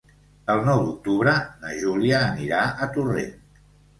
El 0.53 0.61
nou 0.67 0.79
d'octubre 0.85 1.35
na 1.65 1.75
Júlia 1.83 2.23
anirà 2.31 2.65
a 2.87 2.91
Torrent. 2.97 3.37